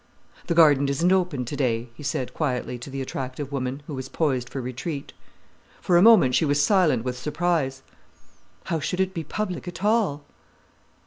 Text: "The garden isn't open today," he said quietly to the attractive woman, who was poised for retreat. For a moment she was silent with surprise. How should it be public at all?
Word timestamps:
"The 0.47 0.55
garden 0.55 0.89
isn't 0.89 1.11
open 1.11 1.45
today," 1.45 1.89
he 1.93 2.01
said 2.01 2.33
quietly 2.33 2.79
to 2.79 2.89
the 2.89 3.03
attractive 3.03 3.51
woman, 3.51 3.83
who 3.85 3.93
was 3.93 4.09
poised 4.09 4.49
for 4.49 4.59
retreat. 4.59 5.13
For 5.79 5.95
a 5.95 6.01
moment 6.01 6.33
she 6.33 6.43
was 6.43 6.59
silent 6.59 7.03
with 7.03 7.19
surprise. 7.19 7.83
How 8.63 8.79
should 8.79 8.99
it 8.99 9.13
be 9.13 9.23
public 9.23 9.67
at 9.67 9.83
all? 9.83 10.23